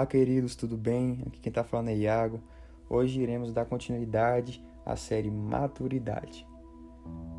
Olá, 0.00 0.06
queridos, 0.06 0.56
tudo 0.56 0.78
bem? 0.78 1.18
Aqui 1.26 1.40
quem 1.40 1.50
está 1.50 1.62
falando 1.62 1.90
é 1.90 1.94
Iago. 1.94 2.40
Hoje 2.88 3.20
iremos 3.20 3.52
dar 3.52 3.66
continuidade 3.66 4.64
à 4.82 4.96
série 4.96 5.30
Maturidade. 5.30 6.46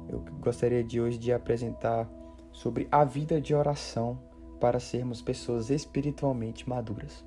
Eu 0.08 0.24
gostaria 0.40 0.84
de 0.84 1.02
hoje 1.02 1.18
de 1.18 1.34
apresentar 1.34 2.08
sobre 2.52 2.88
a 2.92 3.04
vida 3.04 3.42
de 3.42 3.56
oração 3.56 4.20
para 4.60 4.80
sermos 4.80 5.24
pessoas 5.24 5.72
espiritualmente 5.72 6.70
maduras. 6.70 7.26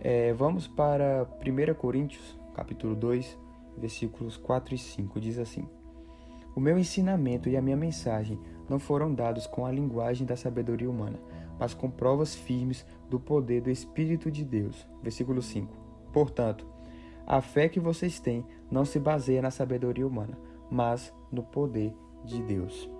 É, 0.00 0.32
vamos 0.32 0.66
para 0.66 1.24
1 1.40 1.74
Coríntios, 1.74 2.36
capítulo 2.52 2.96
2, 2.96 3.38
versículos 3.78 4.36
4 4.36 4.74
e 4.74 4.78
5. 4.78 5.20
Diz 5.20 5.38
assim: 5.38 5.68
O 6.56 6.58
meu 6.58 6.76
ensinamento 6.76 7.48
e 7.48 7.56
a 7.56 7.62
minha 7.62 7.76
mensagem 7.76 8.40
não 8.68 8.80
foram 8.80 9.14
dados 9.14 9.46
com 9.46 9.64
a 9.64 9.70
linguagem 9.70 10.26
da 10.26 10.34
sabedoria 10.34 10.90
humana, 10.90 11.20
mas 11.58 11.74
com 11.74 11.90
provas 11.90 12.34
firmes 12.34 12.86
do 13.08 13.18
poder 13.18 13.62
do 13.62 13.70
Espírito 13.70 14.30
de 14.30 14.44
Deus. 14.44 14.86
Versículo 15.02 15.40
5. 15.40 15.72
Portanto, 16.12 16.66
a 17.26 17.40
fé 17.40 17.68
que 17.68 17.80
vocês 17.80 18.20
têm 18.20 18.44
não 18.70 18.84
se 18.84 18.98
baseia 18.98 19.42
na 19.42 19.50
sabedoria 19.50 20.06
humana, 20.06 20.38
mas 20.70 21.12
no 21.30 21.42
poder 21.42 21.94
de 22.24 22.42
Deus. 22.42 22.90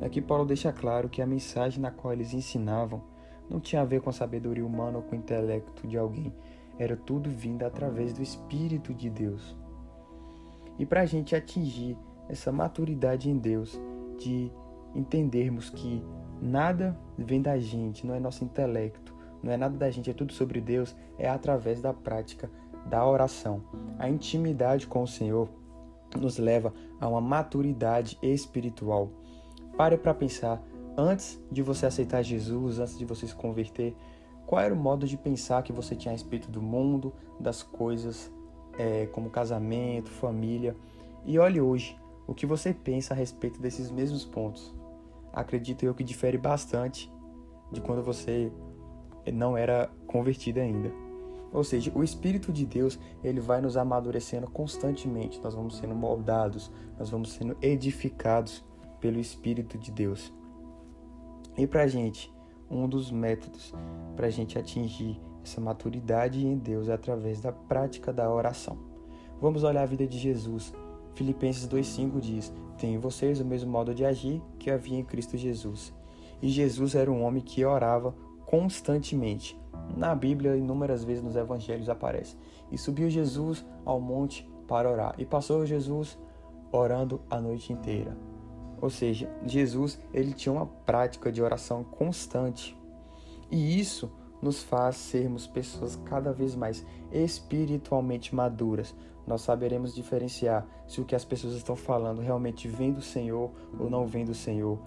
Aqui 0.00 0.20
Paulo 0.20 0.46
deixa 0.46 0.72
claro 0.72 1.08
que 1.08 1.20
a 1.20 1.26
mensagem 1.26 1.80
na 1.80 1.90
qual 1.90 2.12
eles 2.12 2.32
ensinavam 2.32 3.02
não 3.48 3.60
tinha 3.60 3.82
a 3.82 3.84
ver 3.84 4.00
com 4.00 4.10
a 4.10 4.12
sabedoria 4.12 4.64
humana 4.64 4.98
ou 4.98 5.02
com 5.02 5.16
o 5.16 5.18
intelecto 5.18 5.86
de 5.86 5.96
alguém, 5.96 6.32
era 6.78 6.96
tudo 6.96 7.30
vindo 7.30 7.64
através 7.64 8.12
do 8.12 8.22
Espírito 8.22 8.94
de 8.94 9.10
Deus. 9.10 9.56
E 10.78 10.86
para 10.86 11.00
a 11.00 11.06
gente 11.06 11.34
atingir 11.34 11.96
essa 12.28 12.52
maturidade 12.52 13.30
em 13.30 13.36
Deus, 13.36 13.80
de 14.18 14.52
entendermos 14.94 15.70
que 15.70 16.04
nada 16.40 16.98
vem 17.16 17.42
da 17.42 17.58
gente, 17.58 18.06
não 18.06 18.14
é 18.14 18.20
nosso 18.20 18.44
intelecto, 18.44 19.14
não 19.42 19.52
é 19.52 19.56
nada 19.56 19.76
da 19.76 19.90
gente, 19.90 20.10
é 20.10 20.14
tudo 20.14 20.32
sobre 20.32 20.60
Deus, 20.60 20.94
é 21.18 21.28
através 21.28 21.80
da 21.80 21.92
prática 21.92 22.50
da 22.86 23.06
oração. 23.06 23.62
A 23.98 24.08
intimidade 24.08 24.86
com 24.86 25.02
o 25.02 25.06
Senhor 25.06 25.48
nos 26.16 26.38
leva 26.38 26.72
a 27.00 27.08
uma 27.08 27.20
maturidade 27.20 28.18
espiritual. 28.22 29.10
Pare 29.76 29.96
para 29.96 30.14
pensar, 30.14 30.62
antes 30.96 31.40
de 31.50 31.62
você 31.62 31.86
aceitar 31.86 32.22
Jesus, 32.22 32.78
antes 32.78 32.98
de 32.98 33.04
você 33.04 33.26
se 33.26 33.34
converter, 33.34 33.94
qual 34.46 34.62
era 34.62 34.74
o 34.74 34.76
modo 34.76 35.06
de 35.06 35.16
pensar 35.16 35.62
que 35.62 35.72
você 35.72 35.94
tinha 35.94 36.10
a 36.12 36.16
respeito 36.16 36.50
do 36.50 36.62
mundo, 36.62 37.12
das 37.38 37.62
coisas, 37.62 38.32
é, 38.78 39.06
como 39.06 39.28
casamento, 39.28 40.08
família. 40.08 40.74
E 41.26 41.38
olhe 41.38 41.60
hoje 41.60 41.98
o 42.26 42.34
que 42.34 42.46
você 42.46 42.72
pensa 42.72 43.12
a 43.12 43.16
respeito 43.16 43.60
desses 43.60 43.90
mesmos 43.90 44.24
pontos. 44.24 44.74
Acredito 45.32 45.84
eu 45.84 45.94
que 45.94 46.04
difere 46.04 46.38
bastante 46.38 47.12
de 47.70 47.80
quando 47.80 48.02
você 48.02 48.52
não 49.32 49.56
era 49.56 49.90
convertido 50.06 50.60
ainda. 50.60 50.92
Ou 51.52 51.64
seja, 51.64 51.90
o 51.94 52.04
Espírito 52.04 52.52
de 52.52 52.66
Deus, 52.66 52.98
ele 53.24 53.40
vai 53.40 53.60
nos 53.60 53.76
amadurecendo 53.76 54.50
constantemente. 54.50 55.40
Nós 55.40 55.54
vamos 55.54 55.76
sendo 55.76 55.94
moldados, 55.94 56.70
nós 56.98 57.10
vamos 57.10 57.32
sendo 57.32 57.56
edificados 57.62 58.64
pelo 59.00 59.18
Espírito 59.18 59.78
de 59.78 59.90
Deus. 59.90 60.32
E 61.56 61.66
para 61.66 61.86
gente, 61.86 62.32
um 62.70 62.88
dos 62.88 63.10
métodos 63.10 63.74
para 64.14 64.28
gente 64.28 64.58
atingir 64.58 65.20
essa 65.42 65.60
maturidade 65.60 66.46
em 66.46 66.56
Deus 66.58 66.88
é 66.88 66.92
através 66.92 67.40
da 67.40 67.52
prática 67.52 68.12
da 68.12 68.30
oração. 68.30 68.78
Vamos 69.40 69.62
olhar 69.62 69.82
a 69.82 69.86
vida 69.86 70.06
de 70.06 70.18
Jesus. 70.18 70.74
Filipenses 71.18 71.66
2,5 71.66 72.20
diz: 72.20 72.52
Tenham 72.78 73.00
vocês 73.00 73.40
o 73.40 73.44
mesmo 73.44 73.68
modo 73.68 73.92
de 73.92 74.04
agir 74.04 74.40
que 74.56 74.70
havia 74.70 74.96
em 74.96 75.04
Cristo 75.04 75.36
Jesus. 75.36 75.92
E 76.40 76.48
Jesus 76.48 76.94
era 76.94 77.10
um 77.10 77.24
homem 77.24 77.42
que 77.42 77.64
orava 77.64 78.14
constantemente. 78.46 79.60
Na 79.96 80.14
Bíblia, 80.14 80.56
inúmeras 80.56 81.02
vezes 81.02 81.24
nos 81.24 81.34
evangelhos 81.34 81.88
aparece. 81.88 82.36
E 82.70 82.78
subiu 82.78 83.10
Jesus 83.10 83.66
ao 83.84 84.00
monte 84.00 84.48
para 84.68 84.88
orar. 84.88 85.16
E 85.18 85.26
passou 85.26 85.66
Jesus 85.66 86.16
orando 86.70 87.20
a 87.28 87.40
noite 87.40 87.72
inteira. 87.72 88.16
Ou 88.80 88.88
seja, 88.88 89.28
Jesus 89.44 90.00
ele 90.14 90.32
tinha 90.32 90.52
uma 90.52 90.66
prática 90.66 91.32
de 91.32 91.42
oração 91.42 91.82
constante. 91.82 92.78
E 93.50 93.80
isso 93.80 94.08
nos 94.40 94.62
faz 94.62 94.96
sermos 94.96 95.46
pessoas 95.46 95.96
cada 96.04 96.32
vez 96.32 96.54
mais 96.54 96.84
espiritualmente 97.12 98.34
maduras. 98.34 98.94
Nós 99.26 99.42
saberemos 99.42 99.94
diferenciar 99.94 100.66
se 100.86 101.00
o 101.00 101.04
que 101.04 101.14
as 101.14 101.24
pessoas 101.24 101.54
estão 101.54 101.76
falando 101.76 102.20
realmente 102.20 102.66
vem 102.66 102.92
do 102.92 103.02
Senhor 103.02 103.50
ou 103.78 103.90
não 103.90 104.06
vem 104.06 104.24
do 104.24 104.34
Senhor. 104.34 104.78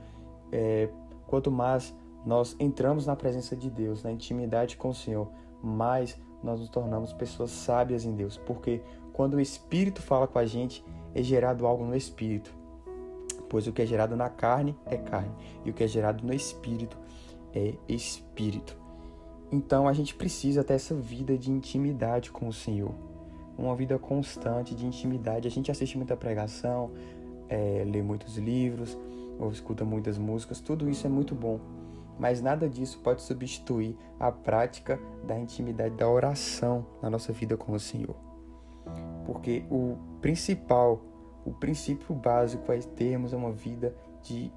É, 0.51 0.89
quanto 1.27 1.51
mais 1.51 1.93
nós 2.25 2.55
entramos 2.59 3.05
na 3.05 3.15
presença 3.15 3.55
de 3.55 3.69
Deus, 3.69 4.03
na 4.03 4.11
intimidade 4.11 4.77
com 4.77 4.89
o 4.89 4.95
Senhor, 4.95 5.27
mais 5.61 6.17
nós 6.43 6.59
nos 6.59 6.69
tornamos 6.69 7.13
pessoas 7.13 7.51
sábias 7.51 8.03
em 8.03 8.15
Deus, 8.15 8.37
porque 8.37 8.81
quando 9.13 9.35
o 9.35 9.39
Espírito 9.39 10.01
fala 10.01 10.27
com 10.27 10.39
a 10.39 10.45
gente, 10.45 10.83
é 11.13 11.21
gerado 11.21 11.67
algo 11.67 11.85
no 11.85 11.95
Espírito. 11.95 12.53
Pois 13.49 13.67
o 13.67 13.73
que 13.73 13.81
é 13.81 13.85
gerado 13.85 14.15
na 14.15 14.29
carne 14.29 14.75
é 14.85 14.97
carne, 14.97 15.31
e 15.63 15.69
o 15.69 15.73
que 15.73 15.83
é 15.83 15.87
gerado 15.87 16.25
no 16.25 16.33
Espírito 16.33 16.97
é 17.53 17.75
Espírito. 17.87 18.80
Então 19.51 19.87
a 19.87 19.93
gente 19.93 20.15
precisa 20.15 20.63
ter 20.63 20.75
essa 20.75 20.95
vida 20.95 21.37
de 21.37 21.51
intimidade 21.51 22.31
com 22.31 22.47
o 22.47 22.53
Senhor, 22.53 22.93
uma 23.57 23.75
vida 23.75 23.99
constante 23.99 24.73
de 24.73 24.85
intimidade. 24.85 25.47
A 25.47 25.51
gente 25.51 25.69
assiste 25.69 25.97
muita 25.97 26.15
pregação, 26.15 26.91
é, 27.49 27.83
lê 27.85 28.01
muitos 28.01 28.37
livros, 28.37 28.97
ou 29.39 29.51
escuta 29.51 29.83
muitas 29.83 30.17
músicas, 30.17 30.61
tudo 30.61 30.89
isso 30.89 31.05
é 31.05 31.09
muito 31.09 31.33
bom 31.33 31.59
mas 32.21 32.39
nada 32.39 32.69
disso 32.69 32.99
pode 32.99 33.23
substituir 33.23 33.97
a 34.19 34.31
prática 34.31 34.99
da 35.23 35.39
intimidade 35.39 35.95
da 35.95 36.07
oração 36.07 36.85
na 37.01 37.09
nossa 37.09 37.33
vida 37.33 37.57
com 37.57 37.71
o 37.73 37.79
Senhor. 37.79 38.15
Porque 39.25 39.65
o 39.71 39.97
principal, 40.21 41.01
o 41.43 41.51
princípio 41.51 42.13
básico 42.13 42.71
é 42.71 42.77
termos 42.77 43.33
uma 43.33 43.51
vida 43.51 43.95
de 44.21 44.51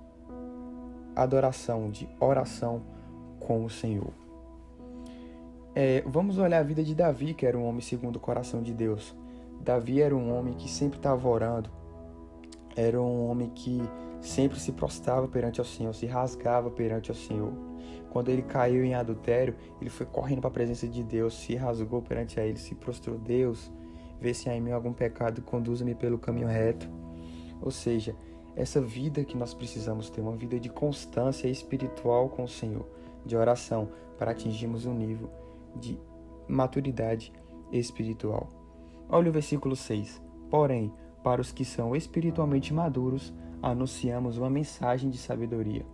adoração, 1.17 1.91
de 1.91 2.07
oração 2.21 2.83
com 3.41 3.65
o 3.65 3.71
Senhor. 3.71 4.13
É, 5.77 6.05
vamos 6.07 6.39
olhar 6.39 6.61
a 6.61 6.63
vida 6.63 6.85
de 6.85 6.95
Davi, 6.95 7.35
que 7.35 7.45
era 7.45 7.59
um 7.59 7.67
homem 7.67 7.81
segundo 7.81 8.15
o 8.17 8.21
coração 8.21 8.63
de 8.63 8.73
Deus. 8.73 9.13
Davi 9.61 10.01
era 10.01 10.15
um 10.15 10.33
homem 10.33 10.55
que 10.55 10.71
sempre 10.71 10.99
estava 10.99 11.29
orando, 11.29 11.69
era 12.77 13.01
um 13.01 13.29
homem 13.29 13.51
que 13.51 13.83
sempre 14.21 14.61
se 14.61 14.71
prostrava 14.71 15.27
perante 15.27 15.61
o 15.61 15.65
Senhor, 15.65 15.93
se 15.93 16.07
rasgava 16.07 16.71
perante 16.71 17.11
o 17.11 17.15
Senhor. 17.15 17.53
Quando 18.11 18.29
ele 18.29 18.43
caiu 18.43 18.85
em 18.85 18.95
adultério, 18.95 19.57
ele 19.81 19.91
foi 19.91 20.07
correndo 20.07 20.43
para 20.43 20.49
a 20.49 20.53
presença 20.53 20.87
de 20.87 21.03
Deus, 21.03 21.35
se 21.35 21.57
rasgou 21.57 22.01
perante 22.01 22.39
a 22.39 22.47
ele, 22.47 22.59
se 22.59 22.77
prostrou. 22.77 23.19
Deus, 23.19 23.73
vê 24.21 24.33
se 24.33 24.49
há 24.49 24.57
em 24.57 24.61
mim 24.61 24.71
algum 24.71 24.93
pecado 24.93 25.43
conduza-me 25.43 25.97
pelo 25.97 26.19
caminho 26.19 26.47
reto. 26.47 26.89
Ou 27.61 27.73
seja, 27.73 28.15
essa 28.55 28.81
vida 28.81 29.25
que 29.25 29.37
nós 29.37 29.53
precisamos 29.53 30.09
ter, 30.09 30.21
uma 30.21 30.37
vida 30.37 30.61
de 30.61 30.69
constância 30.69 31.49
espiritual 31.49 32.29
com 32.29 32.45
o 32.45 32.49
Senhor, 32.49 32.87
de 33.27 33.37
oração, 33.37 33.89
para 34.17 34.31
atingirmos 34.31 34.87
um 34.87 34.95
nível 34.95 35.29
de 35.77 35.99
maturidade 36.49 37.33
espiritual. 37.73 38.49
Olha 39.09 39.31
o 39.31 39.33
versículo 39.33 39.77
6. 39.77 40.23
Porém, 40.51 40.93
para 41.23 41.41
os 41.41 41.53
que 41.53 41.65
são 41.65 41.97
espiritualmente 41.97 42.73
maduros, 42.73 43.33
anunciamos 43.63 44.37
uma 44.37 44.51
mensagem 44.51 45.09
de 45.09 45.17
sabedoria, 45.17 45.87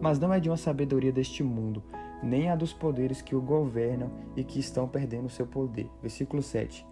mas 0.00 0.18
não 0.18 0.32
é 0.32 0.40
de 0.40 0.48
uma 0.48 0.56
sabedoria 0.56 1.12
deste 1.12 1.42
mundo, 1.42 1.82
nem 2.22 2.48
a 2.48 2.56
dos 2.56 2.72
poderes 2.72 3.20
que 3.20 3.36
o 3.36 3.40
governam 3.40 4.10
e 4.34 4.42
que 4.42 4.58
estão 4.58 4.88
perdendo 4.88 5.28
seu 5.28 5.46
poder. 5.46 5.90
Versículo 6.00 6.42
7. 6.42 6.86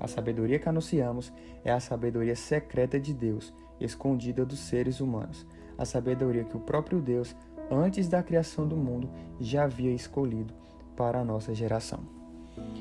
A 0.00 0.08
sabedoria 0.08 0.58
que 0.58 0.68
anunciamos 0.68 1.32
é 1.62 1.70
a 1.70 1.78
sabedoria 1.78 2.34
secreta 2.34 2.98
de 2.98 3.12
Deus, 3.14 3.54
escondida 3.78 4.44
dos 4.44 4.58
seres 4.58 5.00
humanos, 5.00 5.46
a 5.76 5.84
sabedoria 5.84 6.44
que 6.44 6.56
o 6.56 6.60
próprio 6.60 7.00
Deus, 7.00 7.36
antes 7.70 8.08
da 8.08 8.22
criação 8.22 8.66
do 8.66 8.76
mundo, 8.76 9.08
já 9.38 9.64
havia 9.64 9.92
escolhido 9.92 10.54
para 10.96 11.20
a 11.20 11.24
nossa 11.24 11.54
geração. 11.54 12.00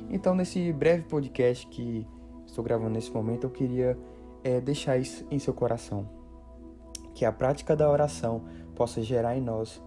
Então, 0.09 0.35
nesse 0.35 0.71
breve 0.73 1.03
podcast 1.03 1.65
que 1.67 2.05
estou 2.45 2.63
gravando 2.63 2.91
nesse 2.91 3.11
momento, 3.11 3.45
eu 3.45 3.49
queria 3.49 3.97
é, 4.43 4.59
deixar 4.59 4.97
isso 4.97 5.25
em 5.31 5.39
seu 5.39 5.53
coração. 5.53 6.07
Que 7.13 7.25
a 7.25 7.31
prática 7.31 7.75
da 7.75 7.89
oração 7.89 8.43
possa 8.75 9.01
gerar 9.01 9.37
em 9.37 9.41
nós 9.41 9.81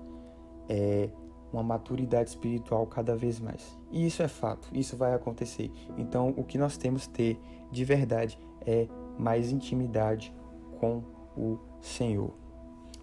é, 0.68 1.10
uma 1.52 1.62
maturidade 1.62 2.30
espiritual 2.30 2.86
cada 2.86 3.14
vez 3.14 3.38
mais. 3.38 3.78
E 3.90 4.06
isso 4.06 4.22
é 4.22 4.28
fato, 4.28 4.68
isso 4.72 4.96
vai 4.96 5.14
acontecer. 5.14 5.70
Então, 5.96 6.34
o 6.36 6.44
que 6.44 6.58
nós 6.58 6.76
temos 6.76 7.06
que 7.06 7.12
ter 7.12 7.40
de 7.70 7.84
verdade 7.84 8.38
é 8.66 8.88
mais 9.18 9.52
intimidade 9.52 10.34
com 10.80 11.02
o 11.36 11.58
Senhor, 11.80 12.32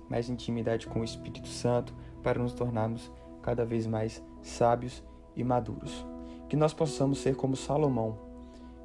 mais 0.10 0.30
intimidade 0.30 0.88
com 0.88 1.02
o 1.02 1.04
Espírito 1.04 1.48
Santo 1.48 1.96
para 2.22 2.40
nos 2.40 2.54
tornarmos 2.54 3.12
cada 3.42 3.66
vez 3.66 3.88
mais 3.88 4.24
sábios 4.42 5.04
e 5.36 5.44
maduros. 5.44 6.06
Que 6.50 6.56
nós 6.56 6.74
possamos 6.74 7.20
ser 7.20 7.36
como 7.36 7.56
Salomão, 7.56 8.18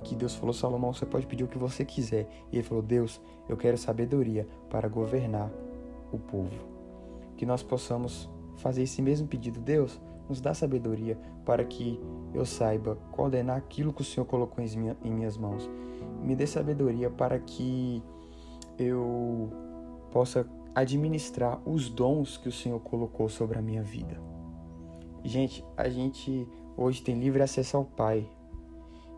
que 0.03 0.15
Deus 0.15 0.35
falou: 0.35 0.53
Salomão, 0.53 0.93
você 0.93 1.05
pode 1.05 1.27
pedir 1.27 1.45
o 1.45 1.49
que 1.49 1.59
você 1.59 1.85
quiser. 1.85 2.29
E 2.53 2.57
ele 2.57 2.63
falou: 2.63 2.83
Deus, 2.83 3.21
eu 3.49 3.57
quero 3.57 3.77
sabedoria 3.77 4.47
para 4.71 4.89
governar 4.89 5.51
o 6.13 6.19
povo. 6.19 6.65
Que 7.37 7.45
nós 7.45 7.63
possamos 7.63 8.29
fazer 8.57 8.83
esse 8.83 9.03
mesmo 9.03 9.27
pedido. 9.27 9.61
Deus, 9.61 10.01
nos 10.29 10.41
dá 10.41 10.55
sabedoria 10.55 11.19
para 11.45 11.65
que 11.65 12.01
eu 12.35 12.45
saiba 12.45 12.97
coordenar 13.13 13.57
aquilo 13.57 13.93
que 13.93 14.03
o 14.03 14.05
Senhor 14.05 14.27
colocou 14.27 14.65
em 14.65 15.11
minhas 15.11 15.37
mãos. 15.37 15.69
Me 16.23 16.35
dê 16.35 16.47
sabedoria 16.47 17.11
para 17.11 17.39
que 17.39 18.03
eu 18.79 19.51
possa 20.11 20.47
administrar 20.75 21.61
os 21.65 21.89
dons 21.89 22.37
que 22.37 22.49
o 22.49 22.53
Senhor 22.53 22.81
colocou 22.81 23.29
sobre 23.29 23.59
a 23.59 23.63
minha 23.63 23.83
vida. 23.83 24.21
Gente, 25.27 25.65
a 25.77 25.89
gente 25.89 26.47
hoje 26.77 27.03
tem 27.03 27.19
livre 27.19 27.43
acesso 27.43 27.77
ao 27.77 27.85
Pai. 27.85 28.31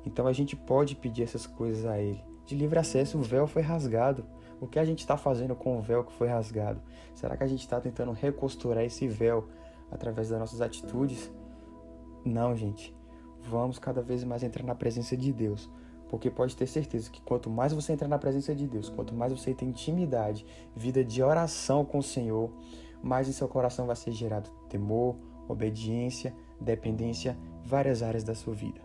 Então 0.06 0.26
a 0.26 0.32
gente 0.32 0.56
pode 0.56 0.96
pedir 0.96 1.22
essas 1.22 1.46
coisas 1.46 1.84
a 1.84 1.98
Ele. 2.00 2.24
De 2.46 2.56
livre 2.56 2.78
acesso, 2.78 3.18
o 3.18 3.22
véu 3.22 3.46
foi 3.46 3.60
rasgado. 3.60 4.24
O 4.58 4.66
que 4.66 4.78
a 4.78 4.86
gente 4.86 5.00
está 5.00 5.18
fazendo 5.18 5.54
com 5.54 5.78
o 5.78 5.82
véu 5.82 6.02
que 6.02 6.12
foi 6.14 6.26
rasgado? 6.26 6.80
Será 7.14 7.36
que 7.36 7.44
a 7.44 7.46
gente 7.46 7.60
está 7.60 7.78
tentando 7.78 8.12
recosturar 8.12 8.82
esse 8.84 9.06
véu 9.06 9.48
através 9.90 10.30
das 10.30 10.38
nossas 10.38 10.62
atitudes? 10.62 11.30
Não, 12.24 12.56
gente. 12.56 12.96
Vamos 13.42 13.78
cada 13.78 14.00
vez 14.00 14.24
mais 14.24 14.42
entrar 14.42 14.64
na 14.64 14.74
presença 14.74 15.14
de 15.14 15.30
Deus. 15.30 15.70
Porque 16.08 16.30
pode 16.30 16.56
ter 16.56 16.66
certeza 16.66 17.10
que 17.10 17.20
quanto 17.20 17.50
mais 17.50 17.74
você 17.74 17.92
entrar 17.92 18.08
na 18.08 18.18
presença 18.18 18.54
de 18.54 18.66
Deus, 18.66 18.88
quanto 18.88 19.14
mais 19.14 19.30
você 19.30 19.52
tem 19.52 19.68
intimidade, 19.68 20.46
vida 20.74 21.04
de 21.04 21.22
oração 21.22 21.84
com 21.84 21.98
o 21.98 22.02
Senhor, 22.02 22.50
mais 23.02 23.28
em 23.28 23.32
seu 23.32 23.46
coração 23.46 23.86
vai 23.86 23.94
ser 23.94 24.12
gerado 24.12 24.48
temor, 24.70 25.16
obediência, 25.48 26.34
dependência, 26.60 27.36
várias 27.64 28.02
áreas 28.02 28.22
da 28.22 28.34
sua 28.34 28.54
vida. 28.54 28.80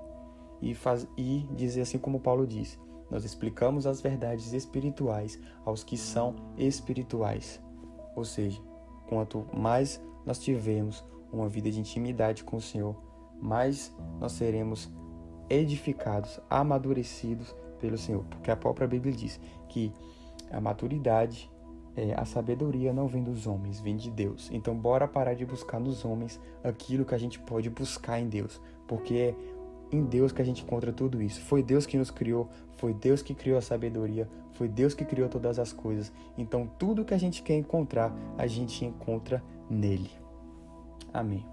E, 0.62 0.74
faz, 0.74 1.08
e 1.18 1.48
dizer 1.56 1.82
assim 1.82 1.98
como 1.98 2.20
Paulo 2.20 2.48
diz: 2.48 2.80
nós 3.12 3.26
explicamos 3.26 3.86
as 3.86 4.02
verdades 4.02 4.54
espirituais 4.54 5.40
aos 5.66 5.84
que 5.84 5.98
são 5.98 6.36
espirituais. 6.58 7.62
Ou 8.16 8.26
seja, 8.26 8.62
quanto 9.08 9.46
mais 9.54 10.02
nós 10.26 10.40
tivermos 10.40 11.04
uma 11.32 11.50
vida 11.50 11.70
de 11.70 11.80
intimidade 11.80 12.44
com 12.44 12.58
o 12.58 12.62
Senhor, 12.62 12.96
mais 13.42 13.94
nós 14.20 14.32
seremos 14.32 14.92
edificados, 15.50 16.40
amadurecidos 16.50 17.54
pelo 17.80 17.98
Senhor. 17.98 18.24
Porque 18.26 18.50
a 18.50 18.56
própria 18.56 18.88
Bíblia 18.88 19.14
diz 19.14 19.40
que 19.68 19.92
a 20.52 20.62
maturidade, 20.62 21.52
é, 21.96 22.14
a 22.16 22.26
sabedoria 22.26 22.92
não 22.92 23.08
vem 23.08 23.24
dos 23.24 23.46
homens, 23.46 23.80
vem 23.80 23.96
de 23.96 24.10
Deus. 24.10 24.50
Então, 24.52 24.76
bora 24.76 25.08
parar 25.08 25.34
de 25.34 25.46
buscar 25.46 25.80
nos 25.80 26.04
homens 26.04 26.40
aquilo 26.64 27.06
que 27.06 27.14
a 27.14 27.18
gente 27.18 27.40
pode 27.40 27.70
buscar 27.70 28.20
em 28.20 28.28
Deus. 28.28 28.60
Porque 28.88 29.16
é 29.16 29.36
em 29.92 30.04
Deus 30.04 30.32
que 30.32 30.42
a 30.42 30.46
gente 30.46 30.64
encontra 30.64 30.92
tudo 30.92 31.22
isso. 31.22 31.42
Foi 31.42 31.62
Deus 31.62 31.86
que 31.86 31.98
nos 31.98 32.10
criou, 32.10 32.50
foi 32.78 32.94
Deus 32.94 33.22
que 33.22 33.36
criou 33.36 33.58
a 33.58 33.62
sabedoria, 33.62 34.28
foi 34.54 34.68
Deus 34.68 34.94
que 34.94 35.06
criou 35.06 35.30
todas 35.30 35.60
as 35.60 35.72
coisas. 35.72 36.12
Então, 36.38 36.68
tudo 36.80 37.06
que 37.06 37.14
a 37.14 37.18
gente 37.18 37.44
quer 37.44 37.56
encontrar, 37.56 38.14
a 38.38 38.48
gente 38.48 38.84
encontra 38.84 39.44
nele. 39.70 40.12
Amém. 41.14 41.46